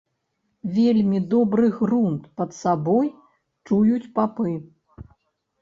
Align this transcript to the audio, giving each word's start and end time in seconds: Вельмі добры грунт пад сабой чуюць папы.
Вельмі 0.77 1.19
добры 1.33 1.69
грунт 1.77 2.23
пад 2.39 2.55
сабой 2.63 3.13
чуюць 3.67 4.11
папы. 4.17 4.49